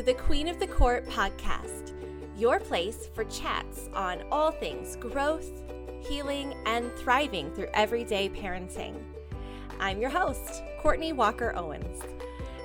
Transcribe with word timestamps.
to 0.00 0.06
the 0.06 0.14
Queen 0.14 0.48
of 0.48 0.58
the 0.58 0.66
Court 0.66 1.06
podcast, 1.08 1.92
your 2.34 2.58
place 2.58 3.10
for 3.12 3.24
chats 3.24 3.90
on 3.92 4.22
all 4.32 4.50
things 4.50 4.96
growth, 4.96 5.50
healing, 6.08 6.54
and 6.64 6.90
thriving 6.96 7.50
through 7.52 7.68
everyday 7.74 8.30
parenting. 8.30 8.94
I'm 9.78 10.00
your 10.00 10.08
host, 10.08 10.62
Courtney 10.80 11.12
Walker 11.12 11.54
Owens. 11.54 12.00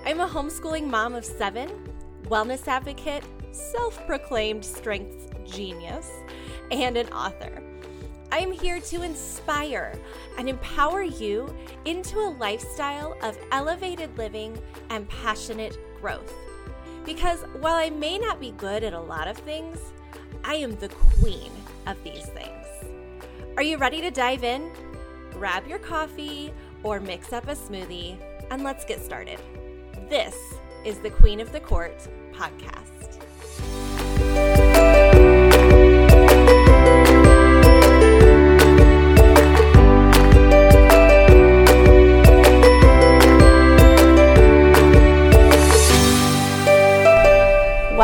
I'm 0.05 0.21
a 0.21 0.27
homeschooling 0.29 0.87
mom 0.87 1.13
of 1.13 1.25
seven, 1.25 1.69
wellness 2.27 2.69
advocate, 2.69 3.25
self 3.51 4.05
proclaimed 4.05 4.63
strength 4.63 5.33
genius, 5.45 6.09
and 6.71 6.95
an 6.95 7.09
author. 7.09 7.61
I'm 8.31 8.53
here 8.53 8.79
to 8.79 9.01
inspire 9.01 9.99
and 10.37 10.47
empower 10.47 11.03
you 11.03 11.53
into 11.83 12.17
a 12.17 12.33
lifestyle 12.39 13.17
of 13.21 13.37
elevated 13.51 14.17
living 14.17 14.57
and 14.89 15.09
passionate 15.09 15.77
growth. 15.99 16.33
Because 17.05 17.43
while 17.59 17.75
I 17.75 17.89
may 17.89 18.17
not 18.17 18.39
be 18.39 18.51
good 18.51 18.83
at 18.83 18.93
a 18.93 18.99
lot 18.99 19.27
of 19.27 19.37
things, 19.37 19.77
I 20.43 20.55
am 20.55 20.75
the 20.77 20.89
queen 20.89 21.51
of 21.85 22.03
these 22.03 22.25
things. 22.25 22.65
Are 23.57 23.63
you 23.63 23.77
ready 23.77 24.01
to 24.01 24.11
dive 24.11 24.43
in? 24.43 24.71
Grab 25.31 25.67
your 25.67 25.79
coffee 25.79 26.51
or 26.83 26.99
mix 26.99 27.31
up 27.31 27.47
a 27.47 27.55
smoothie 27.55 28.17
and 28.49 28.63
let's 28.63 28.85
get 28.85 29.03
started. 29.03 29.39
This 30.09 30.35
is 30.83 30.99
the 30.99 31.09
Queen 31.09 31.39
of 31.39 31.51
the 31.51 31.59
Court 31.59 31.97
podcast. 32.33 32.91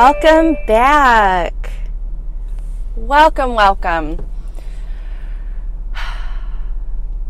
Welcome 0.03 0.57
back. 0.65 1.73
Welcome, 2.95 3.53
welcome. 3.53 4.27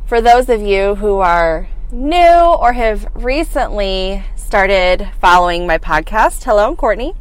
For 0.05 0.21
those 0.21 0.47
of 0.47 0.61
you 0.61 0.95
who 0.95 1.17
are 1.17 1.67
new 1.91 2.15
or 2.15 2.71
have 2.71 3.09
recently 3.13 4.23
started 4.37 5.09
following 5.19 5.67
my 5.67 5.79
podcast, 5.79 6.45
hello, 6.45 6.65
I'm 6.65 6.77
Courtney. 6.77 7.13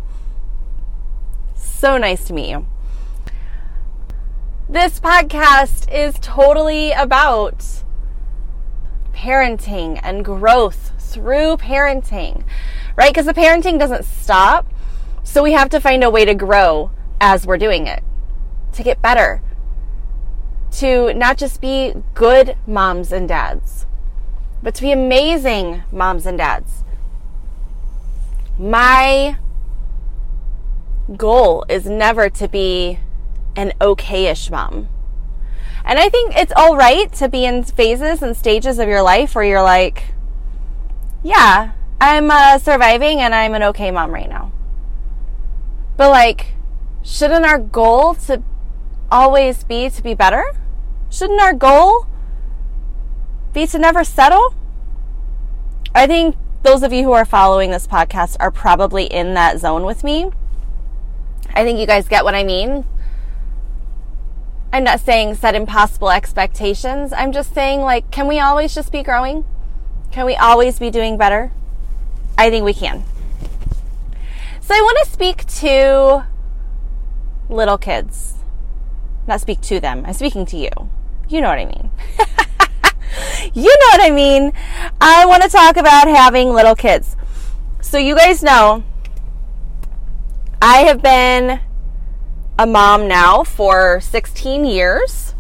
So 1.56 1.98
nice 1.98 2.23
to 2.27 2.33
meet 2.33 2.51
you. 2.51 2.67
This 4.69 5.01
podcast 5.01 5.93
is 5.93 6.15
totally 6.21 6.93
about 6.93 7.65
parenting 9.12 9.98
and 10.05 10.25
growth 10.25 10.93
through 11.01 11.56
parenting, 11.56 12.45
right? 12.95 13.12
Because 13.12 13.27
the 13.27 13.34
parenting 13.34 13.81
doesn't 13.81 14.05
stop 14.05 14.69
so 15.23 15.43
we 15.43 15.53
have 15.53 15.71
to 15.71 15.81
find 15.81 16.03
a 16.03 16.11
way 16.11 16.25
to 16.25 16.35
grow 16.35 16.91
as 17.21 17.47
we're 17.47 17.59
doing 17.59 17.87
it, 17.87 18.03
to 18.73 18.83
get 18.83 19.03
better, 19.03 19.43
to 20.73 21.12
not 21.15 21.37
just 21.37 21.61
be 21.61 21.95
good 22.15 22.57
moms 22.67 23.12
and 23.12 23.29
dads, 23.29 23.87
but 24.62 24.75
to 24.75 24.83
be 24.83 24.93
amazing 24.93 25.83
moms 25.93 26.27
and 26.27 26.39
dads. 26.39 26.85
My 28.59 29.37
goal 31.17 31.65
is 31.69 31.87
never 31.87 32.29
to 32.31 32.49
be 32.49 32.99
an 33.57 33.73
okayish 33.81 34.51
mom. 34.51 34.89
And 35.84 35.99
I 35.99 36.09
think 36.09 36.37
it's 36.37 36.53
all 36.55 36.77
right 36.77 37.11
to 37.15 37.29
be 37.29 37.45
in 37.45 37.65
phases 37.65 38.23
and 38.23 38.37
stages 38.37 38.79
of 38.79 38.89
your 38.89 39.03
life 39.03 39.34
where 39.34 39.45
you're 39.45 39.62
like, 39.62 40.15
yeah, 41.23 41.73
I'm 42.01 42.31
uh, 42.31 42.59
surviving 42.59 43.21
and 43.21 43.34
I'm 43.34 43.55
an 43.55 43.62
okay 43.65 43.91
mom 43.91 44.12
right 44.12 44.29
now. 44.29 44.53
But 46.01 46.09
like, 46.09 46.55
shouldn't 47.03 47.45
our 47.45 47.59
goal 47.59 48.15
to 48.15 48.43
always 49.12 49.65
be 49.65 49.91
to 49.91 50.03
be 50.03 50.15
better? 50.15 50.43
Shouldn't 51.11 51.43
our 51.43 51.53
goal 51.53 52.06
be 53.53 53.66
to 53.66 53.78
never 53.78 54.03
settle? 54.03 54.55
I 55.94 56.06
think 56.06 56.37
those 56.62 56.83
of 56.83 56.94
you 56.94 57.05
who 57.05 57.12
are 57.12 57.27
following 57.27 57.71
this 57.71 57.87
podcast 57.87 58.38
are 58.41 58.50
probably 58.50 59.05
in 59.05 59.34
that 59.34 59.61
zone 59.61 59.84
with 59.84 60.03
me. 60.03 60.31
I 61.53 61.65
think 61.65 61.78
you 61.78 61.87
guys 61.87 62.09
get 62.09 62.25
what 62.25 62.34
I 62.34 62.44
mean. 62.44 62.87
I'm 64.72 64.84
not 64.84 65.00
saying 65.00 65.34
set 65.34 65.55
impossible 65.55 66.09
expectations. 66.09 67.12
I'm 67.12 67.31
just 67.31 67.53
saying, 67.53 67.82
like, 67.82 68.11
can 68.11 68.27
we 68.27 68.41
always 68.41 68.75
just 68.75 68.91
be 68.91 69.03
growing? 69.03 69.44
Can 70.12 70.25
we 70.25 70.34
always 70.34 70.78
be 70.78 70.88
doing 70.88 71.19
better? 71.19 71.53
I 72.38 72.49
think 72.49 72.65
we 72.65 72.72
can. 72.72 73.05
So 74.70 74.76
I 74.76 74.82
want 74.82 75.04
to 75.04 75.12
speak 75.12 75.47
to 75.47 76.26
little 77.48 77.76
kids. 77.76 78.34
Not 79.26 79.41
speak 79.41 79.60
to 79.62 79.81
them. 79.81 80.04
I'm 80.06 80.12
speaking 80.12 80.47
to 80.47 80.56
you. 80.56 80.70
You 81.28 81.41
know 81.41 81.48
what 81.48 81.58
I 81.58 81.64
mean. 81.64 81.91
you 83.53 83.64
know 83.64 83.86
what 83.91 84.00
I 84.00 84.12
mean. 84.14 84.53
I 85.00 85.26
want 85.26 85.42
to 85.42 85.48
talk 85.48 85.76
about 85.76 86.06
having 86.06 86.50
little 86.50 86.76
kids. 86.76 87.16
So 87.81 87.98
you 87.98 88.14
guys 88.14 88.44
know 88.44 88.84
I 90.62 90.82
have 90.82 91.02
been 91.02 91.58
a 92.56 92.64
mom 92.64 93.08
now 93.08 93.42
for 93.42 94.00
16 94.00 94.64
years. 94.64 95.34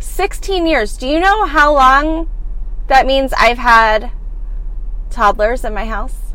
16 0.00 0.66
years. 0.66 0.96
Do 0.96 1.06
you 1.06 1.20
know 1.20 1.44
how 1.44 1.74
long 1.74 2.30
that 2.86 3.04
means 3.04 3.34
I've 3.34 3.58
had 3.58 4.10
toddlers 5.10 5.66
in 5.66 5.74
my 5.74 5.84
house? 5.84 6.25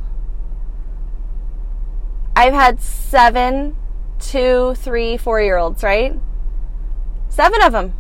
I've 2.35 2.53
had 2.53 2.81
seven, 2.81 3.75
two, 4.19 4.75
three, 4.75 5.17
four 5.17 5.41
year 5.41 5.57
olds, 5.57 5.83
right? 5.83 6.17
Seven 7.29 7.61
of 7.61 7.71
them. 7.71 7.93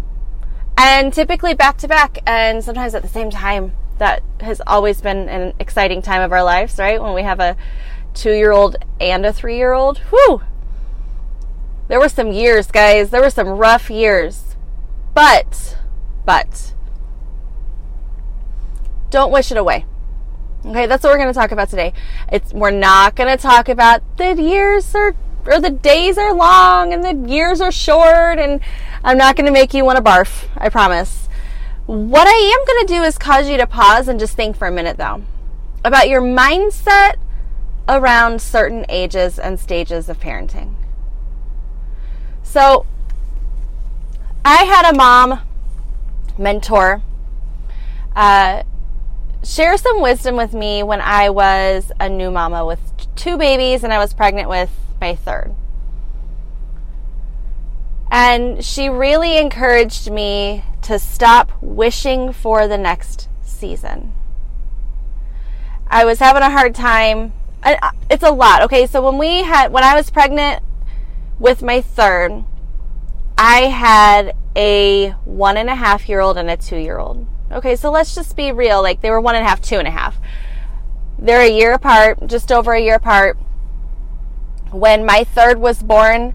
And 0.77 1.13
typically 1.13 1.53
back 1.53 1.77
to 1.79 1.87
back 1.87 2.19
and 2.25 2.63
sometimes 2.63 2.95
at 2.95 3.01
the 3.01 3.07
same 3.07 3.29
time. 3.29 3.73
That 3.97 4.23
has 4.39 4.61
always 4.65 4.99
been 4.99 5.29
an 5.29 5.53
exciting 5.59 6.01
time 6.01 6.23
of 6.23 6.31
our 6.31 6.43
lives, 6.43 6.79
right? 6.79 6.99
When 6.99 7.13
we 7.13 7.21
have 7.21 7.39
a 7.39 7.55
two 8.15 8.33
year 8.33 8.51
old 8.51 8.77
and 8.99 9.25
a 9.25 9.31
three 9.31 9.57
year 9.57 9.73
old. 9.73 9.99
Whew! 10.09 10.41
There 11.87 11.99
were 11.99 12.09
some 12.09 12.31
years, 12.31 12.71
guys. 12.71 13.09
There 13.09 13.21
were 13.21 13.29
some 13.29 13.47
rough 13.47 13.89
years. 13.89 14.55
But, 15.13 15.77
but, 16.25 16.73
don't 19.09 19.31
wish 19.31 19.51
it 19.51 19.57
away. 19.57 19.85
Okay, 20.65 20.85
that's 20.85 21.03
what 21.03 21.11
we're 21.11 21.17
going 21.17 21.33
to 21.33 21.39
talk 21.39 21.51
about 21.51 21.69
today. 21.69 21.93
It's 22.31 22.53
we're 22.53 22.71
not 22.71 23.15
going 23.15 23.35
to 23.35 23.41
talk 23.41 23.67
about 23.67 24.03
the 24.17 24.35
years 24.41 24.93
are 24.93 25.15
or 25.45 25.59
the 25.59 25.71
days 25.71 26.19
are 26.19 26.35
long 26.35 26.93
and 26.93 27.03
the 27.03 27.29
years 27.29 27.61
are 27.61 27.71
short 27.71 28.37
and 28.37 28.61
I'm 29.03 29.17
not 29.17 29.35
going 29.35 29.47
to 29.47 29.51
make 29.51 29.73
you 29.73 29.83
want 29.83 29.97
to 29.97 30.03
barf. 30.03 30.47
I 30.55 30.69
promise. 30.69 31.27
What 31.87 32.27
I 32.27 32.31
am 32.31 32.65
going 32.65 32.85
to 32.85 32.93
do 32.93 33.03
is 33.03 33.17
cause 33.17 33.49
you 33.49 33.57
to 33.57 33.65
pause 33.65 34.07
and 34.07 34.19
just 34.19 34.35
think 34.35 34.55
for 34.55 34.67
a 34.67 34.71
minute 34.71 34.97
though 34.97 35.23
about 35.83 36.07
your 36.07 36.21
mindset 36.21 37.15
around 37.89 38.41
certain 38.41 38.85
ages 38.87 39.39
and 39.39 39.59
stages 39.59 40.09
of 40.09 40.19
parenting. 40.19 40.75
So, 42.43 42.85
I 44.45 44.63
had 44.63 44.91
a 44.91 44.95
mom 44.95 45.41
mentor 46.37 47.01
uh, 48.15 48.63
share 49.43 49.77
some 49.77 50.01
wisdom 50.01 50.35
with 50.35 50.53
me 50.53 50.83
when 50.83 51.01
I 51.01 51.29
was 51.29 51.91
a 51.99 52.07
new 52.09 52.31
mama 52.31 52.65
with 52.65 52.79
two 53.15 53.37
babies 53.37 53.83
and 53.83 53.91
I 53.91 53.97
was 53.97 54.13
pregnant 54.13 54.49
with 54.49 54.69
my 54.99 55.15
third. 55.15 55.55
And 58.11 58.63
she 58.63 58.89
really 58.89 59.37
encouraged 59.37 60.11
me 60.11 60.63
to 60.83 60.99
stop 60.99 61.51
wishing 61.61 62.33
for 62.33 62.67
the 62.67 62.77
next 62.77 63.29
season. 63.43 64.13
I 65.87 66.05
was 66.05 66.19
having 66.19 66.41
a 66.41 66.49
hard 66.49 66.75
time. 66.75 67.33
It's 68.09 68.23
a 68.23 68.31
lot. 68.31 68.63
Okay, 68.63 68.85
so 68.85 69.01
when 69.01 69.17
we 69.17 69.43
had, 69.43 69.71
when 69.71 69.83
I 69.83 69.95
was 69.95 70.09
pregnant 70.09 70.63
with 71.39 71.61
my 71.61 71.81
third, 71.81 72.43
I 73.37 73.61
had 73.61 74.35
a 74.55 75.11
one 75.25 75.57
and 75.57 75.69
a 75.69 75.75
half 75.75 76.09
year 76.09 76.19
old 76.19 76.37
and 76.37 76.49
a 76.49 76.57
two 76.57 76.77
year 76.77 76.97
old. 76.97 77.25
Okay, 77.51 77.75
so 77.75 77.91
let's 77.91 78.15
just 78.15 78.37
be 78.37 78.51
real. 78.51 78.81
Like 78.81 79.01
they 79.01 79.09
were 79.09 79.19
one 79.19 79.35
and 79.35 79.45
a 79.45 79.47
half, 79.47 79.61
two 79.61 79.77
and 79.77 79.87
a 79.87 79.91
half. 79.91 80.17
They're 81.19 81.41
a 81.41 81.51
year 81.51 81.73
apart, 81.73 82.25
just 82.27 82.51
over 82.51 82.73
a 82.73 82.81
year 82.81 82.95
apart. 82.95 83.37
When 84.71 85.05
my 85.05 85.25
third 85.25 85.59
was 85.59 85.83
born, 85.83 86.33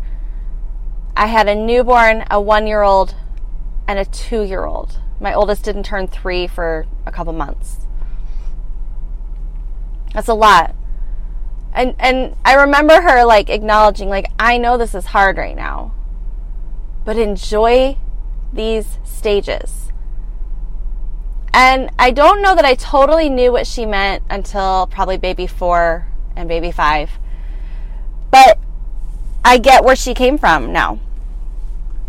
I 1.16 1.26
had 1.26 1.48
a 1.48 1.54
newborn, 1.54 2.24
a 2.30 2.40
one 2.40 2.66
year 2.66 2.82
old, 2.82 3.14
and 3.88 3.98
a 3.98 4.04
two 4.04 4.42
year 4.42 4.64
old. 4.66 5.00
My 5.18 5.32
oldest 5.32 5.64
didn't 5.64 5.84
turn 5.84 6.06
three 6.06 6.46
for 6.46 6.86
a 7.06 7.12
couple 7.12 7.32
months. 7.32 7.86
That's 10.12 10.28
a 10.28 10.34
lot. 10.34 10.74
And 11.72 11.94
and 11.98 12.36
I 12.44 12.54
remember 12.54 13.00
her 13.00 13.24
like 13.24 13.48
acknowledging, 13.48 14.10
like, 14.10 14.30
I 14.38 14.58
know 14.58 14.76
this 14.76 14.94
is 14.94 15.06
hard 15.06 15.38
right 15.38 15.56
now. 15.56 15.94
But 17.06 17.16
enjoy 17.16 17.96
these 18.52 18.98
stages 19.04 19.85
and 21.52 21.90
I 21.98 22.10
don't 22.10 22.42
know 22.42 22.54
that 22.54 22.64
I 22.64 22.74
totally 22.74 23.28
knew 23.28 23.52
what 23.52 23.66
she 23.66 23.86
meant 23.86 24.22
until 24.28 24.86
probably 24.88 25.16
baby 25.16 25.46
four 25.46 26.06
and 26.36 26.48
baby 26.48 26.70
five. 26.70 27.10
But 28.30 28.58
I 29.44 29.58
get 29.58 29.84
where 29.84 29.96
she 29.96 30.12
came 30.12 30.38
from 30.38 30.72
now. 30.72 30.98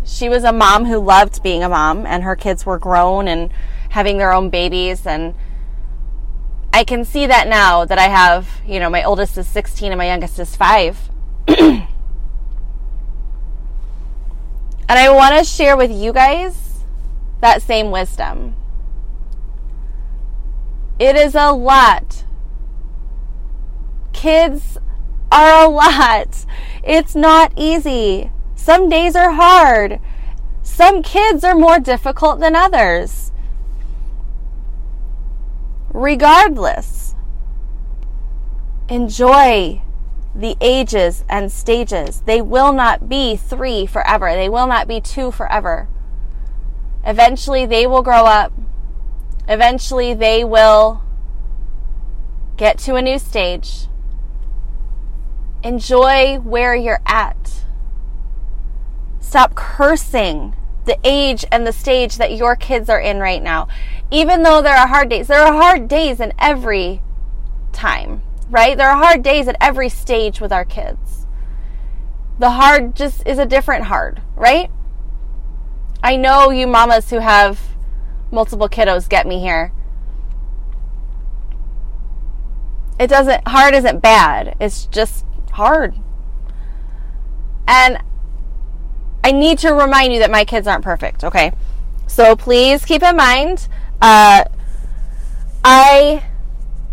She 0.04 0.28
was 0.28 0.44
a 0.44 0.52
mom 0.52 0.86
who 0.86 0.98
loved 0.98 1.42
being 1.42 1.62
a 1.62 1.68
mom, 1.68 2.04
and 2.06 2.24
her 2.24 2.34
kids 2.34 2.66
were 2.66 2.78
grown 2.78 3.28
and 3.28 3.50
having 3.90 4.18
their 4.18 4.32
own 4.32 4.50
babies. 4.50 5.06
And 5.06 5.34
I 6.72 6.84
can 6.84 7.04
see 7.04 7.26
that 7.26 7.46
now 7.46 7.84
that 7.84 7.98
I 7.98 8.08
have, 8.08 8.60
you 8.66 8.80
know, 8.80 8.90
my 8.90 9.02
oldest 9.02 9.38
is 9.38 9.46
16 9.48 9.92
and 9.92 9.98
my 9.98 10.06
youngest 10.06 10.38
is 10.38 10.56
five. 10.56 11.10
and 11.48 11.86
I 14.88 15.08
want 15.10 15.38
to 15.38 15.44
share 15.44 15.76
with 15.76 15.90
you 15.90 16.12
guys 16.12 16.80
that 17.40 17.62
same 17.62 17.90
wisdom. 17.90 18.54
It 20.98 21.14
is 21.16 21.34
a 21.34 21.52
lot. 21.52 22.24
Kids 24.12 24.78
are 25.30 25.64
a 25.64 25.68
lot. 25.68 26.44
It's 26.82 27.14
not 27.14 27.52
easy. 27.56 28.30
Some 28.56 28.88
days 28.88 29.14
are 29.14 29.32
hard. 29.32 30.00
Some 30.62 31.02
kids 31.02 31.44
are 31.44 31.54
more 31.54 31.78
difficult 31.78 32.40
than 32.40 32.56
others. 32.56 33.30
Regardless, 35.92 37.14
enjoy 38.88 39.82
the 40.34 40.56
ages 40.60 41.24
and 41.28 41.50
stages. 41.50 42.22
They 42.22 42.40
will 42.40 42.72
not 42.72 43.08
be 43.08 43.36
three 43.36 43.86
forever. 43.86 44.32
They 44.34 44.48
will 44.48 44.66
not 44.66 44.86
be 44.86 45.00
two 45.00 45.30
forever. 45.30 45.88
Eventually, 47.04 47.66
they 47.66 47.86
will 47.86 48.02
grow 48.02 48.24
up. 48.24 48.52
Eventually, 49.48 50.14
they 50.14 50.44
will 50.44 51.02
get 52.56 52.78
to 52.78 52.96
a 52.96 53.02
new 53.02 53.18
stage 53.18 53.88
Enjoy 55.62 56.38
where 56.38 56.74
you're 56.76 57.02
at. 57.04 57.64
Stop 59.18 59.54
cursing 59.56 60.54
the 60.84 60.98
age 61.02 61.44
and 61.50 61.66
the 61.66 61.72
stage 61.72 62.16
that 62.16 62.34
your 62.34 62.54
kids 62.54 62.88
are 62.88 63.00
in 63.00 63.18
right 63.18 63.42
now. 63.42 63.66
Even 64.10 64.42
though 64.42 64.62
there 64.62 64.76
are 64.76 64.86
hard 64.86 65.08
days, 65.08 65.26
there 65.26 65.42
are 65.42 65.52
hard 65.52 65.88
days 65.88 66.20
in 66.20 66.32
every 66.38 67.02
time, 67.72 68.22
right? 68.48 68.76
There 68.76 68.88
are 68.88 68.96
hard 68.96 69.22
days 69.22 69.48
at 69.48 69.56
every 69.60 69.88
stage 69.88 70.40
with 70.40 70.52
our 70.52 70.64
kids. 70.64 71.26
The 72.38 72.50
hard 72.50 72.94
just 72.94 73.26
is 73.26 73.38
a 73.38 73.44
different 73.44 73.86
hard, 73.86 74.22
right? 74.36 74.70
I 76.02 76.14
know 76.14 76.50
you 76.50 76.68
mamas 76.68 77.10
who 77.10 77.18
have 77.18 77.60
multiple 78.30 78.68
kiddos 78.68 79.08
get 79.08 79.26
me 79.26 79.40
here. 79.40 79.72
It 82.98 83.08
doesn't, 83.08 83.46
hard 83.46 83.74
isn't 83.74 84.00
bad. 84.00 84.56
It's 84.60 84.86
just 84.86 85.24
hard. 85.52 85.94
And 87.66 87.98
I 89.22 89.32
need 89.32 89.58
to 89.60 89.72
remind 89.72 90.12
you 90.12 90.18
that 90.20 90.30
my 90.30 90.44
kids 90.44 90.66
aren't 90.66 90.84
perfect, 90.84 91.22
okay? 91.22 91.52
So 92.06 92.34
please 92.34 92.84
keep 92.84 93.02
in 93.02 93.16
mind, 93.16 93.68
uh, 94.00 94.44
I 95.64 96.24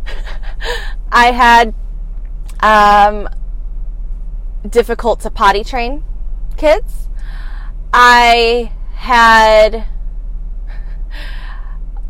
I 1.11 1.31
had 1.31 1.73
um, 2.59 3.29
difficult 4.67 5.21
to 5.21 5.29
potty 5.29 5.63
train 5.63 6.03
kids. 6.57 7.07
I 7.93 8.71
had 8.95 9.85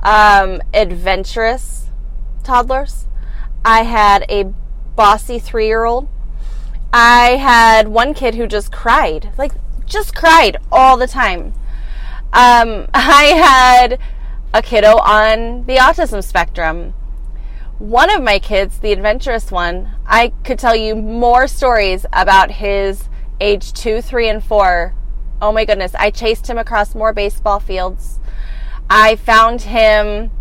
um, 0.06 0.62
adventurous 0.74 1.90
toddlers. 2.44 3.08
I 3.66 3.84
had 3.84 4.24
a 4.30 4.54
bossy 4.96 5.40
three 5.40 5.68
year 5.68 5.84
old. 5.84 6.08
I 6.94 7.36
had 7.38 7.90
one 7.90 8.14
kid 8.14 8.36
who 8.36 8.48
just 8.48 8.72
cried, 8.72 9.32
like 9.38 9.52
just 9.86 10.16
cried 10.16 10.58
all 10.72 10.96
the 10.96 11.08
time. 11.08 11.54
Um, 12.32 12.88
I 12.94 13.34
had 13.36 14.00
a 14.54 14.62
kiddo 14.62 14.98
on 14.98 15.66
the 15.66 15.78
autism 15.78 16.24
spectrum. 16.24 16.94
One 17.80 18.10
of 18.10 18.24
my 18.24 18.40
kids, 18.40 18.80
the 18.80 18.94
adventurous 18.94 19.52
one, 19.52 19.96
I 20.06 20.30
could 20.46 20.60
tell 20.60 20.76
you 20.76 20.96
more 20.96 21.48
stories 21.48 22.06
about 22.14 22.52
his 22.52 23.10
age 23.42 23.74
two, 23.74 24.02
three, 24.02 24.30
and 24.30 24.42
four. 24.42 24.94
Oh 25.42 25.52
my 25.52 25.66
goodness. 25.66 25.94
I 25.96 26.12
chased 26.12 26.48
him 26.48 26.58
across 26.58 26.96
more 26.96 27.12
baseball 27.12 27.60
fields. 27.60 28.20
I 28.90 29.16
found 29.16 29.62
him 29.62 30.32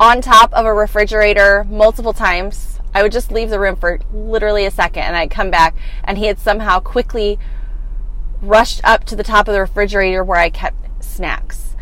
on 0.00 0.20
top 0.20 0.52
of 0.52 0.66
a 0.66 0.74
refrigerator 0.74 1.64
multiple 1.70 2.12
times 2.12 2.74
I 2.94 3.02
would 3.02 3.12
just 3.12 3.32
leave 3.32 3.50
the 3.50 3.58
room 3.58 3.74
for 3.74 3.98
literally 4.12 4.64
a 4.64 4.70
second 4.70 5.02
and 5.02 5.16
I'd 5.16 5.30
come 5.30 5.50
back 5.50 5.74
and 6.04 6.16
he 6.16 6.26
had 6.26 6.38
somehow 6.38 6.78
quickly 6.78 7.38
rushed 8.40 8.80
up 8.84 9.04
to 9.06 9.16
the 9.16 9.24
top 9.24 9.48
of 9.48 9.54
the 9.54 9.60
refrigerator 9.60 10.22
where 10.22 10.38
I 10.38 10.48
kept 10.48 11.04
snacks. 11.04 11.74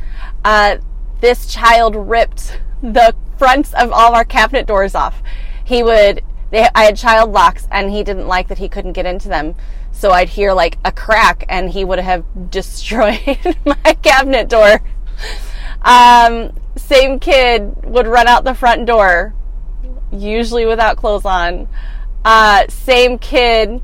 Uh, 0.42 0.78
this 1.20 1.46
child 1.52 1.94
ripped 1.94 2.58
the 2.82 3.14
fronts 3.36 3.74
of 3.74 3.92
all 3.92 4.14
our 4.14 4.24
cabinet 4.24 4.66
doors 4.66 4.94
off. 4.94 5.22
He 5.62 5.82
would, 5.82 6.22
they, 6.50 6.66
I 6.74 6.84
had 6.84 6.96
child 6.96 7.30
locks 7.30 7.68
and 7.70 7.90
he 7.90 8.02
didn't 8.02 8.26
like 8.26 8.48
that 8.48 8.58
he 8.58 8.68
couldn't 8.68 8.92
get 8.92 9.06
into 9.06 9.28
them. 9.28 9.54
So 9.92 10.12
I'd 10.12 10.30
hear 10.30 10.54
like 10.54 10.78
a 10.82 10.92
crack 10.92 11.44
and 11.48 11.70
he 11.70 11.84
would 11.84 11.98
have 11.98 12.24
destroyed 12.50 13.38
my 13.66 13.96
cabinet 14.00 14.48
door. 14.48 14.80
Um, 15.82 16.52
same 16.76 17.18
kid 17.18 17.84
would 17.84 18.06
run 18.06 18.28
out 18.28 18.44
the 18.44 18.54
front 18.54 18.86
door 18.86 19.34
usually 20.12 20.66
without 20.66 20.96
clothes 20.96 21.24
on. 21.24 21.68
Uh, 22.24 22.66
same 22.68 23.18
kid. 23.18 23.82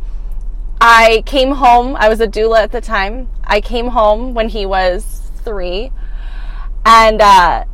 I 0.81 1.23
came 1.27 1.53
home. 1.53 1.97
I 1.97 2.09
was 2.09 2.21
a 2.21 2.29
doula 2.29 2.63
at 2.63 2.73
the 2.73 2.81
time. 2.81 3.29
I 3.45 3.61
came 3.61 3.89
home 3.89 4.35
when 4.35 4.49
he 4.49 4.65
was 4.67 5.31
three 5.43 5.91
and 6.85 7.21
uh, 7.21 7.65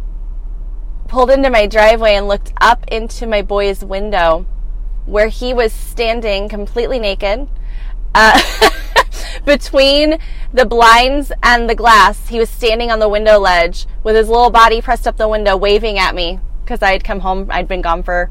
pulled 1.09 1.31
into 1.31 1.51
my 1.51 1.67
driveway 1.67 2.15
and 2.15 2.27
looked 2.29 2.53
up 2.61 2.85
into 2.89 3.27
my 3.27 3.43
boy's 3.43 3.85
window 3.85 4.47
where 5.05 5.29
he 5.29 5.53
was 5.53 5.73
standing 5.73 6.49
completely 6.49 6.99
naked. 6.99 7.47
Uh, 8.15 8.41
between 9.45 10.19
the 10.53 10.67
blinds 10.67 11.33
and 11.43 11.69
the 11.69 11.75
glass, 11.75 12.29
he 12.29 12.39
was 12.39 12.51
standing 12.51 12.91
on 12.91 12.99
the 12.99 13.09
window 13.09 13.39
ledge 13.39 13.87
with 14.03 14.17
his 14.17 14.29
little 14.29 14.51
body 14.51 14.81
pressed 14.81 15.07
up 15.07 15.17
the 15.17 15.29
window, 15.29 15.57
waving 15.57 15.99
at 15.99 16.15
me 16.15 16.41
because 16.63 16.83
I 16.83 16.93
had 16.93 17.05
come 17.05 17.21
home. 17.21 17.49
I'd 17.51 17.69
been 17.69 17.83
gone 17.83 18.03
for 18.03 18.31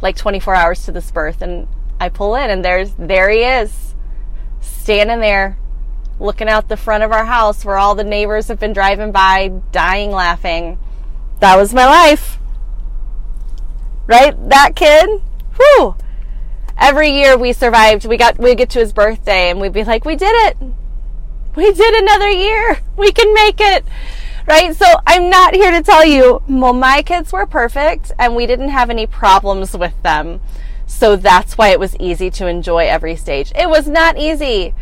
like 0.00 0.16
24 0.16 0.54
hours 0.54 0.84
to 0.84 0.92
this 0.92 1.10
birth 1.10 1.42
and 1.42 1.68
I 1.98 2.08
pull 2.08 2.34
in 2.34 2.50
and 2.50 2.64
there's 2.64 2.92
there 2.98 3.30
he 3.30 3.38
is 3.38 3.94
standing 4.60 5.20
there 5.20 5.58
looking 6.18 6.48
out 6.48 6.68
the 6.68 6.76
front 6.76 7.02
of 7.02 7.12
our 7.12 7.24
house 7.24 7.64
where 7.64 7.76
all 7.76 7.94
the 7.94 8.04
neighbors 8.04 8.48
have 8.48 8.58
been 8.58 8.72
driving 8.72 9.12
by 9.12 9.48
dying 9.72 10.10
laughing. 10.10 10.78
That 11.40 11.56
was 11.56 11.74
my 11.74 11.86
life. 11.86 12.38
Right? 14.06 14.34
That 14.48 14.76
kid. 14.76 15.08
Whew. 15.56 15.96
Every 16.78 17.10
year 17.10 17.36
we 17.36 17.52
survived. 17.52 18.06
We 18.06 18.16
got 18.16 18.38
we 18.38 18.54
get 18.54 18.70
to 18.70 18.78
his 18.78 18.92
birthday 18.92 19.50
and 19.50 19.60
we'd 19.60 19.72
be 19.72 19.84
like, 19.84 20.04
"We 20.04 20.16
did 20.16 20.32
it. 20.48 20.56
We 21.54 21.72
did 21.72 21.94
another 22.02 22.30
year. 22.30 22.78
We 22.96 23.12
can 23.12 23.32
make 23.32 23.60
it." 23.60 23.84
right? 24.46 24.74
So 24.74 24.86
I'm 25.06 25.28
not 25.28 25.54
here 25.54 25.70
to 25.72 25.82
tell 25.82 26.04
you, 26.04 26.42
well, 26.48 26.72
my 26.72 27.02
kids 27.02 27.32
were 27.32 27.46
perfect 27.46 28.12
and 28.18 28.34
we 28.34 28.46
didn't 28.46 28.68
have 28.68 28.90
any 28.90 29.06
problems 29.06 29.76
with 29.76 30.00
them. 30.02 30.40
So 30.86 31.16
that's 31.16 31.58
why 31.58 31.70
it 31.70 31.80
was 31.80 31.96
easy 31.96 32.30
to 32.30 32.46
enjoy 32.46 32.86
every 32.86 33.16
stage. 33.16 33.52
It 33.56 33.68
was 33.68 33.88
not 33.88 34.16
easy 34.16 34.72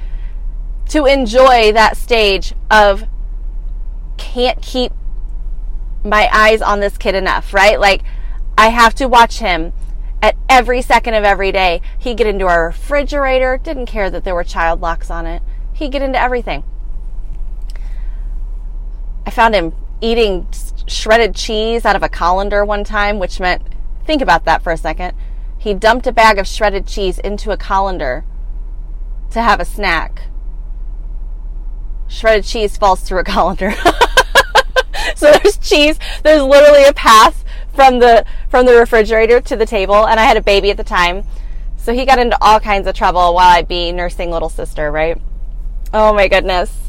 to 0.91 1.07
enjoy 1.07 1.73
that 1.73 1.97
stage 1.97 2.55
of 2.71 3.05
can't 4.19 4.61
keep 4.61 4.93
my 6.05 6.29
eyes 6.31 6.61
on 6.61 6.81
this 6.81 6.99
kid 6.99 7.15
enough, 7.15 7.55
right? 7.55 7.81
Like 7.81 8.03
I 8.59 8.69
have 8.69 8.95
to 8.97 9.07
watch 9.07 9.39
him 9.39 9.73
at 10.25 10.37
every 10.49 10.81
second 10.81 11.13
of 11.13 11.23
every 11.23 11.53
day. 11.53 11.83
He'd 11.99 12.17
get 12.17 12.27
into 12.27 12.47
our 12.47 12.67
refrigerator, 12.67 13.59
didn't 13.63 13.85
care 13.85 14.09
that 14.09 14.25
there 14.25 14.35
were 14.35 14.43
child 14.43 14.81
locks 14.81 15.11
on 15.11 15.27
it. 15.27 15.43
He'd 15.75 15.93
get 15.93 16.01
into 16.01 16.19
everything. 16.19 16.65
I 19.27 19.31
found 19.31 19.55
him 19.55 19.75
eating 20.01 20.49
shredded 20.87 21.35
cheese 21.35 21.85
out 21.85 21.95
of 21.95 22.03
a 22.03 22.09
colander 22.09 22.65
one 22.65 22.85
time, 22.85 23.19
which 23.19 23.39
meant, 23.39 23.63
think 24.07 24.23
about 24.23 24.47
that 24.47 24.63
for 24.63 24.73
a 24.73 24.79
second. 24.79 25.15
He 25.59 25.75
dumped 25.75 26.07
a 26.07 26.13
bag 26.13 26.39
of 26.39 26.49
shredded 26.49 26.87
cheese 26.87 27.19
into 27.19 27.51
a 27.51 27.59
colander 27.59 28.25
to 29.31 29.43
have 29.43 29.61
a 29.61 29.65
snack. 29.67 30.29
Shredded 32.09 32.45
cheese 32.45 32.79
falls 32.79 33.03
through 33.03 33.21
a 33.21 33.25
colander. 33.35 33.73
so 35.17 35.33
there's 35.33 35.59
cheese. 35.59 35.99
There's 36.23 36.43
literally 36.43 36.85
a 36.85 36.95
path 36.95 37.44
from 37.75 37.99
the 37.99 38.25
from 38.49 38.67
the 38.67 38.75
refrigerator 38.75 39.41
to 39.41 39.57
the 39.57 39.67
table, 39.67 40.07
and 40.07 40.19
I 40.21 40.25
had 40.25 40.37
a 40.37 40.43
baby 40.43 40.71
at 40.71 40.77
the 40.77 40.85
time, 40.85 41.25
so 41.77 41.93
he 41.93 42.05
got 42.05 42.19
into 42.19 42.37
all 42.41 42.61
kinds 42.61 42.87
of 42.87 42.95
trouble 42.95 43.35
while 43.35 43.57
I'd 43.57 43.69
be 43.69 43.93
nursing 43.93 44.31
little 44.31 44.49
sister. 44.49 44.91
Right? 44.91 45.21
Oh 45.93 46.13
my 46.13 46.29
goodness. 46.29 46.85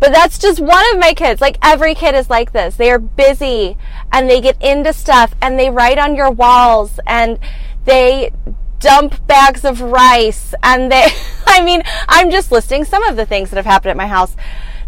But 0.00 0.12
that's 0.12 0.38
just 0.38 0.60
one 0.60 0.84
of 0.92 1.00
my 1.00 1.12
kids. 1.12 1.40
Like 1.40 1.58
every 1.62 1.94
kid 1.94 2.14
is 2.14 2.30
like 2.30 2.52
this. 2.52 2.76
They 2.76 2.90
are 2.90 2.98
busy 2.98 3.76
and 4.12 4.30
they 4.30 4.40
get 4.40 4.60
into 4.62 4.92
stuff 4.92 5.34
and 5.42 5.58
they 5.58 5.70
write 5.70 5.98
on 5.98 6.14
your 6.14 6.30
walls 6.30 7.00
and 7.06 7.38
they 7.84 8.30
dump 8.78 9.26
bags 9.26 9.64
of 9.64 9.80
rice 9.80 10.54
and 10.62 10.92
they, 10.92 11.08
I 11.46 11.64
mean, 11.64 11.82
I'm 12.08 12.30
just 12.30 12.52
listing 12.52 12.84
some 12.84 13.02
of 13.02 13.16
the 13.16 13.26
things 13.26 13.50
that 13.50 13.56
have 13.56 13.66
happened 13.66 13.90
at 13.90 13.96
my 13.96 14.06
house. 14.06 14.36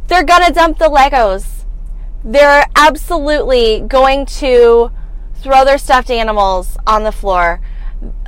They're 0.07 0.25
gonna 0.25 0.52
dump 0.52 0.78
the 0.78 0.88
Legos. 0.88 1.60
They're 2.25 2.67
absolutely 2.77 3.81
going 3.81 4.27
to 4.27 4.91
throw 5.35 5.65
their 5.65 5.79
stuffed 5.79 6.11
animals 6.11 6.77
on 6.87 7.03
the 7.03 7.12
floor. 7.12 7.61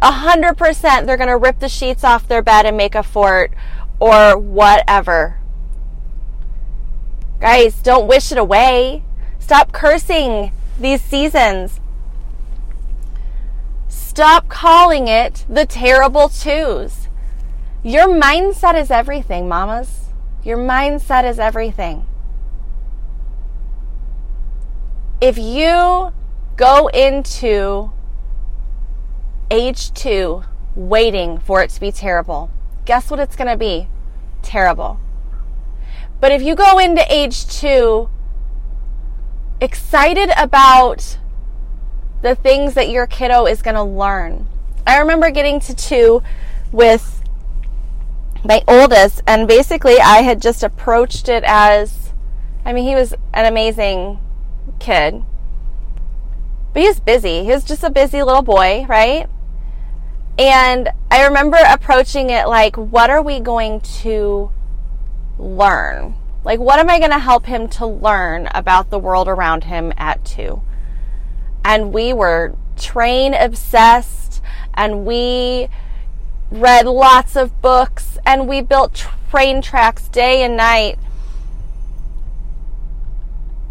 A 0.00 0.10
hundred 0.10 0.56
percent 0.56 1.06
they're 1.06 1.16
gonna 1.16 1.36
rip 1.36 1.58
the 1.58 1.68
sheets 1.68 2.04
off 2.04 2.28
their 2.28 2.42
bed 2.42 2.66
and 2.66 2.76
make 2.76 2.94
a 2.94 3.02
fort 3.02 3.52
or 4.00 4.36
whatever. 4.38 5.38
Guys, 7.40 7.82
don't 7.82 8.06
wish 8.06 8.32
it 8.32 8.38
away. 8.38 9.02
Stop 9.38 9.72
cursing 9.72 10.52
these 10.78 11.02
seasons. 11.02 11.80
Stop 13.88 14.48
calling 14.48 15.08
it 15.08 15.44
the 15.48 15.66
terrible 15.66 16.28
twos. 16.28 17.08
Your 17.82 18.06
mindset 18.06 18.80
is 18.80 18.90
everything, 18.90 19.48
mamas. 19.48 20.06
Your 20.44 20.58
mindset 20.58 21.28
is 21.28 21.38
everything. 21.38 22.06
If 25.22 25.38
you 25.38 26.12
go 26.56 26.88
into 26.88 27.92
age 29.52 29.92
two 29.92 30.42
waiting 30.74 31.38
for 31.38 31.62
it 31.62 31.70
to 31.70 31.80
be 31.80 31.92
terrible, 31.92 32.50
guess 32.86 33.08
what 33.08 33.20
it's 33.20 33.36
going 33.36 33.46
to 33.46 33.56
be? 33.56 33.86
Terrible. 34.42 34.98
But 36.18 36.32
if 36.32 36.42
you 36.42 36.56
go 36.56 36.76
into 36.80 37.04
age 37.08 37.46
two 37.46 38.10
excited 39.60 40.30
about 40.36 41.18
the 42.22 42.34
things 42.34 42.74
that 42.74 42.88
your 42.88 43.06
kiddo 43.06 43.46
is 43.46 43.62
going 43.62 43.76
to 43.76 43.82
learn. 43.84 44.48
I 44.84 44.98
remember 44.98 45.30
getting 45.30 45.60
to 45.60 45.74
two 45.74 46.20
with 46.72 47.22
my 48.44 48.64
oldest, 48.66 49.22
and 49.24 49.46
basically 49.46 50.00
I 50.00 50.22
had 50.22 50.42
just 50.42 50.64
approached 50.64 51.28
it 51.28 51.44
as 51.46 52.10
I 52.64 52.72
mean, 52.72 52.84
he 52.84 52.96
was 52.96 53.14
an 53.32 53.46
amazing 53.46 54.18
kid, 54.82 55.22
but 56.72 56.82
he 56.82 56.88
was 56.88 57.00
busy. 57.00 57.44
He 57.44 57.50
was 57.50 57.64
just 57.64 57.84
a 57.84 57.90
busy 57.90 58.22
little 58.22 58.42
boy, 58.42 58.86
right? 58.88 59.26
And 60.38 60.88
I 61.10 61.24
remember 61.24 61.58
approaching 61.66 62.30
it 62.30 62.46
like, 62.48 62.76
what 62.76 63.10
are 63.10 63.22
we 63.22 63.40
going 63.40 63.80
to 64.02 64.50
learn? 65.38 66.14
Like, 66.44 66.58
what 66.58 66.78
am 66.78 66.90
I 66.90 66.98
going 66.98 67.10
to 67.10 67.18
help 67.18 67.46
him 67.46 67.68
to 67.68 67.86
learn 67.86 68.48
about 68.52 68.90
the 68.90 68.98
world 68.98 69.28
around 69.28 69.64
him 69.64 69.92
at 69.96 70.24
two? 70.24 70.62
and 71.64 71.92
we 71.92 72.12
were 72.12 72.54
train 72.76 73.34
obsessed 73.34 74.42
and 74.74 75.04
we 75.04 75.68
read 76.50 76.86
lots 76.86 77.36
of 77.36 77.60
books 77.62 78.18
and 78.26 78.48
we 78.48 78.60
built 78.60 79.06
train 79.30 79.62
tracks 79.62 80.08
day 80.08 80.42
and 80.42 80.56
night. 80.56 80.98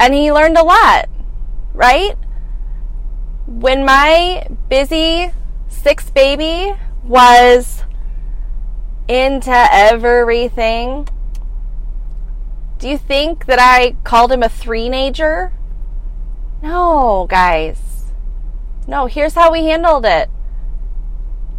And 0.01 0.15
he 0.15 0.31
learned 0.31 0.57
a 0.57 0.63
lot, 0.63 1.09
right? 1.75 2.15
When 3.45 3.85
my 3.85 4.47
busy 4.67 5.31
sixth 5.67 6.11
baby 6.15 6.73
was 7.03 7.83
into 9.07 9.51
everything, 9.51 11.07
do 12.79 12.89
you 12.89 12.97
think 12.97 13.45
that 13.45 13.59
I 13.59 13.95
called 14.03 14.31
him 14.31 14.41
a 14.41 14.49
three-nager? 14.49 15.53
No, 16.63 17.27
guys. 17.29 18.05
No, 18.87 19.05
here's 19.05 19.35
how 19.35 19.51
we 19.51 19.65
handled 19.65 20.07
it. 20.07 20.31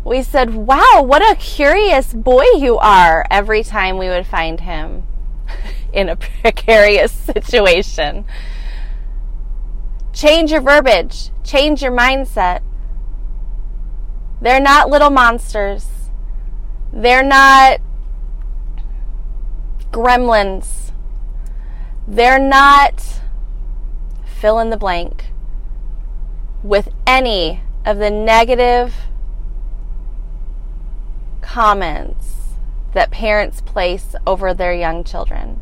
We 0.05 0.21
said, 0.21 0.53
wow, 0.53 1.05
what 1.05 1.23
a 1.23 1.37
curious 1.37 2.13
boy 2.13 2.47
you 2.57 2.77
are 2.79 3.25
every 3.31 3.63
time 3.63 3.99
we 3.99 4.09
would 4.09 4.27
find 4.27 4.59
him 4.59 5.05
in 5.93 6.09
a 6.09 6.17
precarious 6.43 7.13
situation. 7.13 8.25
Change 10.13 10.53
your 10.53 10.61
verbiage, 10.61 11.31
change 11.43 11.83
your 11.83 11.93
mindset. 11.93 12.61
They're 14.41 14.61
not 14.61 14.91
little 14.91 15.11
monsters. 15.11 15.87
They're 16.93 17.23
not 17.23 17.81
gremlins. 19.93 20.91
They're 22.09 22.39
not 22.39 23.21
fill 24.25 24.59
in 24.59 24.71
the 24.71 24.77
blank 24.77 25.27
with 26.63 26.89
any 27.07 27.63
of 27.85 27.99
the 27.99 28.11
negative 28.11 28.95
comments 31.41 32.55
that 32.93 33.11
parents 33.11 33.61
place 33.61 34.15
over 34.27 34.53
their 34.53 34.75
young 34.75 35.05
children. 35.05 35.61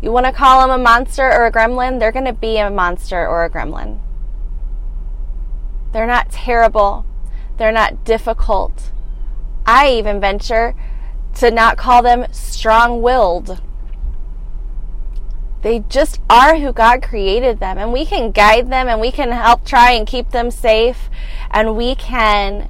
You 0.00 0.12
want 0.12 0.26
to 0.26 0.32
call 0.32 0.60
them 0.60 0.70
a 0.70 0.82
monster 0.82 1.24
or 1.24 1.46
a 1.46 1.52
gremlin? 1.52 1.98
They're 1.98 2.12
going 2.12 2.24
to 2.24 2.32
be 2.32 2.58
a 2.58 2.70
monster 2.70 3.26
or 3.26 3.44
a 3.44 3.50
gremlin. 3.50 3.98
They're 5.92 6.06
not 6.06 6.30
terrible. 6.30 7.04
They're 7.56 7.72
not 7.72 8.04
difficult. 8.04 8.92
I 9.66 9.90
even 9.90 10.20
venture 10.20 10.74
to 11.36 11.50
not 11.50 11.76
call 11.76 12.02
them 12.02 12.26
strong 12.32 13.02
willed. 13.02 13.60
They 15.62 15.80
just 15.80 16.20
are 16.30 16.56
who 16.56 16.72
God 16.72 17.02
created 17.02 17.58
them, 17.58 17.78
and 17.78 17.92
we 17.92 18.06
can 18.06 18.30
guide 18.30 18.70
them 18.70 18.88
and 18.88 19.00
we 19.00 19.10
can 19.10 19.32
help 19.32 19.64
try 19.64 19.90
and 19.90 20.06
keep 20.06 20.30
them 20.30 20.52
safe, 20.52 21.10
and 21.50 21.76
we 21.76 21.96
can 21.96 22.68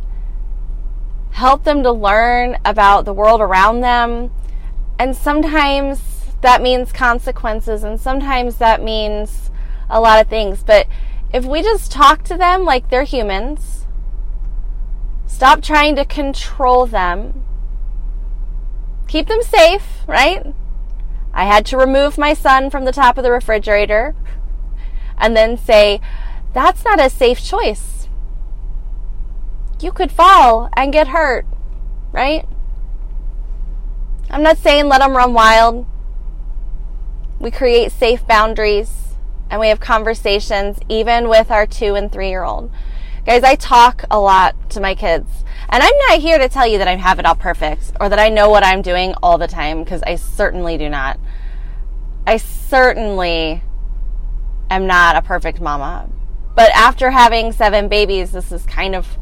help 1.33 1.65
them 1.65 1.83
to 1.83 1.93
learn 1.93 2.57
about 2.65 3.05
the 3.05 3.13
world 3.13 3.43
around 3.43 3.81
them. 3.81 4.31
And 4.99 5.15
sometimes 5.15 6.18
that 6.41 6.63
means 6.63 6.93
consequences, 6.93 7.83
and 7.83 8.01
sometimes 8.01 8.57
that 8.57 8.83
means 8.83 9.51
a 9.91 10.01
lot 10.01 10.21
of 10.21 10.29
things. 10.29 10.63
But 10.63 10.87
if 11.33 11.45
we 11.45 11.63
just 11.63 11.91
talk 11.91 12.23
to 12.25 12.37
them 12.37 12.65
like 12.65 12.91
they're 12.91 13.05
humans, 13.05 13.87
stop 15.27 15.63
trying 15.63 15.97
to 15.97 16.05
control 16.05 16.87
them, 16.87 17.45
keep 19.09 19.27
them 19.29 19.43
safe, 19.43 20.05
right? 20.07 20.47
I 21.33 21.45
had 21.45 21.67
to 21.67 21.77
remove 21.77 22.19
my 22.19 22.35
son 22.35 22.71
from 22.71 22.85
the 22.85 22.93
top 22.93 23.19
of 23.19 23.25
the 23.25 23.31
refrigerator 23.31 24.15
and 25.19 25.37
then 25.37 25.57
say, 25.57 26.01
that's 26.53 26.85
not 26.85 27.01
a 27.01 27.11
safe 27.11 27.43
choice. 27.43 28.09
You 29.81 29.93
could 29.93 30.11
fall 30.11 30.71
and 30.77 30.93
get 30.93 31.09
hurt, 31.09 31.47
right? 32.11 32.47
I'm 34.31 34.43
not 34.43 34.59
saying 34.59 34.89
let 34.89 34.99
them 34.99 35.17
run 35.17 35.35
wild. 35.35 35.87
We 37.41 37.51
create 37.51 37.93
safe 37.93 38.27
boundaries 38.27 39.15
and 39.51 39.61
we 39.61 39.69
have 39.69 39.81
conversations 39.81 40.79
even 40.89 41.29
with 41.29 41.51
our 41.51 41.67
two 41.67 41.95
and 41.95 42.11
three 42.11 42.29
year 42.29 42.45
old. 42.45 42.71
Guys, 43.25 43.45
I 43.45 43.55
talk 43.55 44.05
a 44.11 44.19
lot 44.19 44.71
to 44.71 44.81
my 44.81 44.95
kids. 44.95 45.45
And 45.69 45.83
I'm 45.83 45.99
not 46.09 46.21
here 46.21 46.39
to 46.39 46.49
tell 46.49 46.67
you 46.67 46.79
that 46.79 46.89
I 46.89 46.97
have 46.97 47.19
it 47.19 47.27
all 47.27 47.35
perfect 47.35 47.93
or 48.01 48.09
that 48.09 48.19
I 48.19 48.31
know 48.31 48.49
what 48.49 48.65
I'm 48.65 48.81
doing 48.81 49.15
all 49.23 49.37
the 49.37 49.47
time 49.47 49.85
because 49.85 50.03
I 50.03 50.17
certainly 50.17 50.79
do 50.79 50.89
not. 50.89 51.21
I 52.27 52.39
certainly 52.39 53.63
am 54.71 54.87
not 54.87 55.17
a 55.17 55.23
perfect 55.23 55.61
mama. 55.61 56.09
But 56.55 56.71
after 56.73 57.11
having 57.11 57.53
seven 57.53 57.89
babies, 57.89 58.33
this 58.33 58.51
is 58.51 58.65
kind 58.65 58.95
of 58.95 59.19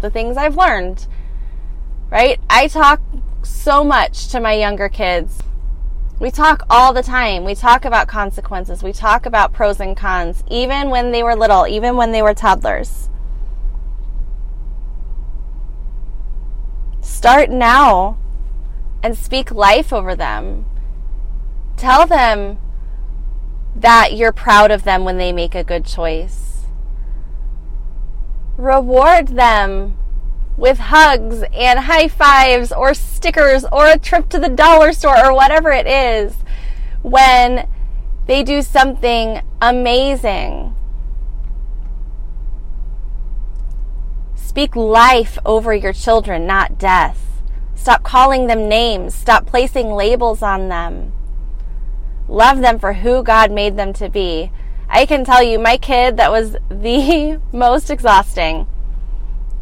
the 0.00 0.10
things 0.10 0.36
I've 0.36 0.56
learned. 0.56 1.06
Right? 2.10 2.40
I 2.48 2.68
talk 2.68 3.00
so 3.42 3.82
much 3.82 4.28
to 4.28 4.40
my 4.40 4.52
younger 4.52 4.88
kids. 4.88 5.42
We 6.18 6.30
talk 6.30 6.64
all 6.70 6.92
the 6.92 7.02
time. 7.02 7.44
We 7.44 7.54
talk 7.54 7.84
about 7.84 8.06
consequences. 8.06 8.82
We 8.82 8.92
talk 8.92 9.26
about 9.26 9.52
pros 9.52 9.80
and 9.80 9.96
cons, 9.96 10.44
even 10.48 10.88
when 10.90 11.10
they 11.10 11.22
were 11.22 11.34
little, 11.34 11.66
even 11.66 11.96
when 11.96 12.12
they 12.12 12.22
were 12.22 12.34
toddlers. 12.34 13.08
Start 17.00 17.50
now 17.50 18.18
and 19.02 19.16
speak 19.16 19.50
life 19.50 19.92
over 19.92 20.14
them. 20.14 20.64
Tell 21.76 22.06
them 22.06 22.58
that 23.74 24.14
you're 24.14 24.32
proud 24.32 24.70
of 24.70 24.84
them 24.84 25.04
when 25.04 25.18
they 25.18 25.32
make 25.32 25.54
a 25.54 25.64
good 25.64 25.84
choice. 25.84 26.66
Reward 28.56 29.28
them 29.28 29.98
with 30.56 30.78
hugs 30.78 31.42
and 31.52 31.80
high 31.80 32.08
fives 32.08 32.72
or 32.72 32.94
stickers 32.94 33.64
or 33.72 33.86
a 33.86 33.98
trip 33.98 34.28
to 34.28 34.38
the 34.38 34.48
dollar 34.48 34.92
store 34.92 35.18
or 35.24 35.34
whatever 35.34 35.70
it 35.70 35.86
is 35.86 36.34
when 37.02 37.68
they 38.26 38.42
do 38.42 38.62
something 38.62 39.42
amazing. 39.60 40.74
Speak 44.34 44.76
life 44.76 45.38
over 45.46 45.74
your 45.74 45.92
children, 45.92 46.46
not 46.46 46.78
death. 46.78 47.42
Stop 47.74 48.02
calling 48.02 48.46
them 48.46 48.68
names. 48.68 49.14
Stop 49.14 49.46
placing 49.46 49.90
labels 49.90 50.42
on 50.42 50.68
them. 50.68 51.12
Love 52.28 52.60
them 52.60 52.78
for 52.78 52.92
who 52.92 53.22
God 53.22 53.50
made 53.50 53.76
them 53.76 53.92
to 53.94 54.08
be. 54.08 54.52
I 54.88 55.06
can 55.06 55.24
tell 55.24 55.42
you, 55.42 55.58
my 55.58 55.78
kid, 55.78 56.16
that 56.18 56.30
was 56.30 56.52
the 56.68 57.40
most 57.52 57.90
exhausting. 57.90 58.66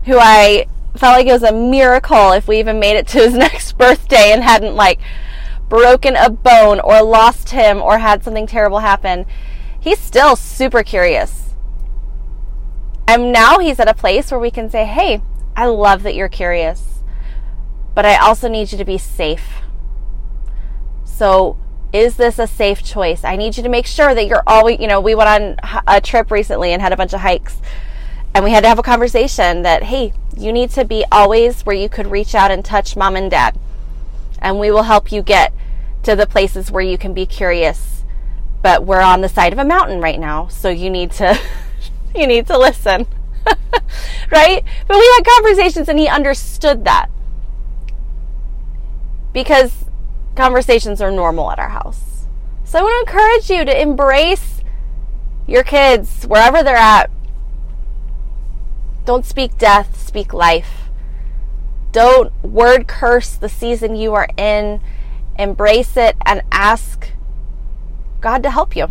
who 0.04 0.18
I 0.18 0.66
felt 0.96 1.16
like 1.16 1.26
it 1.26 1.32
was 1.32 1.42
a 1.42 1.52
miracle 1.52 2.32
if 2.32 2.48
we 2.48 2.58
even 2.58 2.80
made 2.80 2.96
it 2.96 3.06
to 3.08 3.18
his 3.18 3.34
next 3.36 3.78
birthday 3.78 4.32
and 4.32 4.42
hadn't 4.42 4.74
like 4.74 5.00
broken 5.68 6.16
a 6.16 6.28
bone 6.28 6.80
or 6.80 7.02
lost 7.02 7.50
him 7.50 7.80
or 7.80 7.98
had 7.98 8.24
something 8.24 8.46
terrible 8.46 8.80
happen. 8.80 9.24
He's 9.78 9.98
still 9.98 10.36
super 10.36 10.82
curious. 10.82 11.54
And 13.06 13.32
now 13.32 13.58
he's 13.58 13.80
at 13.80 13.88
a 13.88 13.94
place 13.94 14.30
where 14.30 14.40
we 14.40 14.50
can 14.50 14.68
say, 14.68 14.84
Hey, 14.84 15.22
I 15.56 15.66
love 15.66 16.02
that 16.02 16.14
you're 16.14 16.28
curious, 16.28 17.02
but 17.94 18.04
I 18.04 18.16
also 18.16 18.48
need 18.48 18.72
you 18.72 18.78
to 18.78 18.84
be 18.84 18.98
safe. 18.98 19.62
So, 21.04 21.58
is 21.92 22.16
this 22.16 22.38
a 22.38 22.46
safe 22.46 22.84
choice? 22.84 23.24
I 23.24 23.34
need 23.34 23.56
you 23.56 23.62
to 23.64 23.68
make 23.68 23.86
sure 23.86 24.14
that 24.14 24.26
you're 24.26 24.44
always, 24.46 24.78
you 24.78 24.86
know, 24.86 25.00
we 25.00 25.16
went 25.16 25.28
on 25.28 25.82
a 25.88 26.00
trip 26.00 26.30
recently 26.30 26.72
and 26.72 26.80
had 26.80 26.92
a 26.92 26.96
bunch 26.96 27.12
of 27.12 27.20
hikes 27.20 27.60
and 28.34 28.44
we 28.44 28.52
had 28.52 28.62
to 28.62 28.68
have 28.68 28.78
a 28.78 28.82
conversation 28.82 29.62
that, 29.62 29.84
hey, 29.84 30.12
you 30.36 30.52
need 30.52 30.70
to 30.70 30.84
be 30.84 31.04
always 31.10 31.62
where 31.62 31.74
you 31.74 31.88
could 31.88 32.06
reach 32.06 32.34
out 32.34 32.50
and 32.50 32.64
touch 32.64 32.96
mom 32.96 33.16
and 33.16 33.30
dad. 33.30 33.58
And 34.38 34.58
we 34.58 34.70
will 34.70 34.84
help 34.84 35.10
you 35.10 35.22
get 35.22 35.52
to 36.04 36.14
the 36.14 36.26
places 36.26 36.70
where 36.70 36.82
you 36.82 36.96
can 36.96 37.12
be 37.12 37.26
curious. 37.26 38.04
But 38.62 38.84
we're 38.84 39.00
on 39.00 39.20
the 39.20 39.28
side 39.28 39.52
of 39.52 39.58
a 39.58 39.64
mountain 39.64 40.00
right 40.00 40.20
now, 40.20 40.48
so 40.48 40.68
you 40.68 40.90
need 40.90 41.10
to 41.12 41.38
you 42.14 42.26
need 42.26 42.46
to 42.46 42.58
listen. 42.58 43.06
right? 44.30 44.64
But 44.86 44.96
we 44.96 45.12
had 45.16 45.22
conversations 45.24 45.88
and 45.88 45.98
he 45.98 46.08
understood 46.08 46.84
that. 46.84 47.08
Because 49.32 49.84
conversations 50.34 51.00
are 51.00 51.10
normal 51.10 51.50
at 51.50 51.58
our 51.58 51.70
house. 51.70 52.26
So 52.64 52.78
I 52.78 52.82
want 52.82 53.06
to 53.06 53.12
encourage 53.12 53.50
you 53.50 53.64
to 53.64 53.80
embrace 53.80 54.62
your 55.46 55.64
kids 55.64 56.24
wherever 56.24 56.62
they're 56.62 56.76
at 56.76 57.10
don't 59.10 59.26
speak 59.26 59.58
death, 59.58 60.00
speak 60.00 60.32
life. 60.32 60.88
Don't 61.90 62.32
word 62.44 62.86
curse 62.86 63.34
the 63.34 63.48
season 63.48 63.96
you 63.96 64.14
are 64.14 64.28
in. 64.36 64.80
Embrace 65.36 65.96
it 65.96 66.14
and 66.24 66.42
ask 66.52 67.10
God 68.20 68.40
to 68.44 68.52
help 68.52 68.76
you. 68.76 68.86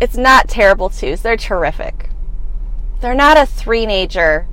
It's 0.00 0.16
not 0.16 0.46
terrible 0.46 0.88
twos, 0.88 1.22
they're 1.22 1.36
terrific. 1.36 2.08
They're 3.00 3.16
not 3.16 3.36
a 3.36 3.46
three 3.46 3.84
nager. 3.84 4.46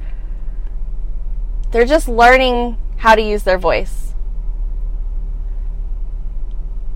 They're 1.69 1.85
just 1.85 2.07
learning 2.07 2.79
how 2.97 3.13
to 3.13 3.21
use 3.21 3.43
their 3.43 3.59
voice. 3.59 4.15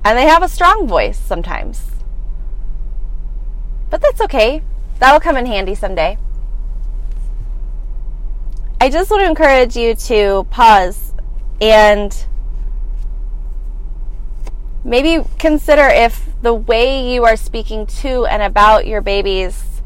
And 0.04 0.18
they 0.18 0.26
have 0.26 0.42
a 0.42 0.50
strong 0.50 0.88
voice 0.88 1.20
sometimes. 1.20 1.92
But 3.92 4.02
that's 4.02 4.22
okay. 4.22 4.64
That'll 5.00 5.20
come 5.20 5.38
in 5.38 5.46
handy 5.46 5.76
someday. 5.76 6.18
I 8.80 8.90
just 8.90 9.10
want 9.10 9.22
to 9.24 9.30
encourage 9.30 9.76
you 9.76 9.96
to 9.96 10.46
pause 10.50 11.14
and 11.60 12.16
maybe 14.84 15.24
consider 15.40 15.88
if 15.88 16.30
the 16.42 16.54
way 16.54 17.14
you 17.14 17.26
are 17.26 17.36
speaking 17.36 17.86
to 17.88 18.26
and 18.26 18.42
about 18.42 18.86
your 18.86 19.02
babies 19.02 19.82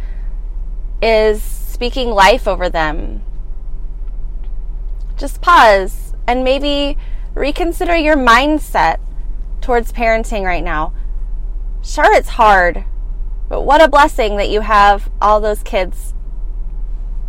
is 1.01 1.41
speaking 1.41 2.09
life 2.09 2.47
over 2.47 2.69
them. 2.69 3.23
Just 5.17 5.41
pause 5.41 6.13
and 6.27 6.43
maybe 6.43 6.97
reconsider 7.33 7.95
your 7.95 8.17
mindset 8.17 8.99
towards 9.61 9.91
parenting 9.91 10.43
right 10.43 10.63
now. 10.63 10.93
Sure, 11.81 12.13
it's 12.13 12.29
hard. 12.29 12.85
But 13.51 13.63
what 13.63 13.81
a 13.81 13.89
blessing 13.89 14.37
that 14.37 14.49
you 14.49 14.61
have 14.61 15.11
all 15.21 15.41
those 15.41 15.61
kids 15.61 16.13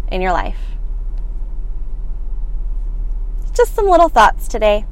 in 0.07 0.21
your 0.21 0.31
life. 0.31 0.61
Just 3.53 3.75
some 3.75 3.89
little 3.89 4.09
thoughts 4.09 4.47
today. 4.47 4.87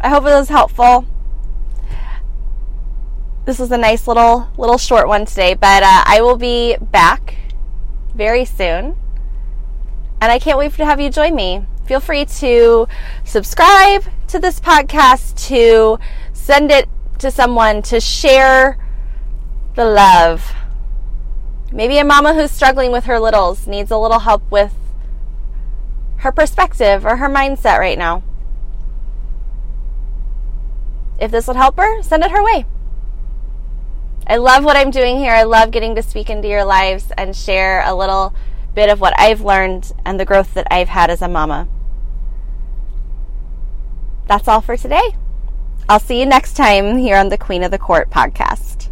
I 0.00 0.08
hope 0.08 0.22
it 0.22 0.28
was 0.28 0.48
helpful. 0.48 1.04
This 3.44 3.58
was 3.58 3.70
a 3.72 3.76
nice 3.76 4.08
little 4.08 4.48
little 4.56 4.78
short 4.78 5.06
one 5.06 5.26
today, 5.26 5.52
but 5.52 5.82
uh, 5.82 6.02
I 6.06 6.22
will 6.22 6.38
be 6.38 6.78
back 6.80 7.36
very 8.14 8.46
soon, 8.46 8.96
and 10.18 10.32
I 10.32 10.38
can't 10.38 10.56
wait 10.56 10.72
to 10.72 10.86
have 10.86 10.98
you 10.98 11.10
join 11.10 11.34
me. 11.34 11.66
Feel 11.84 12.00
free 12.00 12.24
to 12.24 12.88
subscribe 13.24 14.04
to 14.28 14.38
this 14.38 14.60
podcast, 14.60 15.46
to 15.48 15.98
send 16.32 16.70
it 16.70 16.88
to 17.18 17.30
someone, 17.30 17.82
to 17.82 18.00
share 18.00 18.78
the 19.74 19.84
love. 19.84 20.54
Maybe 21.72 21.98
a 21.98 22.04
mama 22.04 22.34
who's 22.34 22.50
struggling 22.50 22.92
with 22.92 23.04
her 23.04 23.18
littles 23.18 23.66
needs 23.66 23.90
a 23.90 23.98
little 23.98 24.20
help 24.20 24.48
with 24.50 24.74
her 26.18 26.30
perspective 26.30 27.04
or 27.04 27.16
her 27.16 27.28
mindset 27.28 27.78
right 27.78 27.98
now. 27.98 28.22
If 31.18 31.30
this 31.30 31.46
would 31.46 31.56
help 31.56 31.76
her, 31.76 32.02
send 32.02 32.24
it 32.24 32.30
her 32.30 32.44
way. 32.44 32.66
I 34.26 34.36
love 34.36 34.64
what 34.64 34.76
I'm 34.76 34.90
doing 34.90 35.18
here. 35.18 35.32
I 35.32 35.42
love 35.42 35.70
getting 35.70 35.94
to 35.96 36.02
speak 36.02 36.30
into 36.30 36.48
your 36.48 36.64
lives 36.64 37.12
and 37.18 37.36
share 37.36 37.82
a 37.84 37.94
little 37.94 38.34
bit 38.74 38.88
of 38.88 39.00
what 39.00 39.18
I've 39.18 39.40
learned 39.40 39.92
and 40.04 40.18
the 40.18 40.24
growth 40.24 40.54
that 40.54 40.66
I've 40.70 40.88
had 40.88 41.10
as 41.10 41.20
a 41.20 41.28
mama. 41.28 41.68
That's 44.26 44.48
all 44.48 44.60
for 44.60 44.76
today. 44.76 45.16
I'll 45.88 46.00
see 46.00 46.18
you 46.18 46.26
next 46.26 46.54
time 46.54 46.96
here 46.96 47.16
on 47.16 47.28
the 47.28 47.36
Queen 47.36 47.62
of 47.62 47.70
the 47.70 47.78
Court 47.78 48.10
podcast. 48.10 48.88